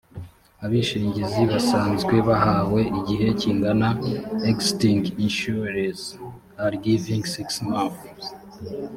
abishingizi 0.65 1.41
basanzwe 1.51 2.15
bahawe 2.29 2.81
igihe 2.99 3.27
kingana 3.39 3.89
existing 4.51 5.01
insurers 5.25 5.99
are 6.63 6.75
given 6.85 7.21
six 7.35 7.47
months 7.69 8.25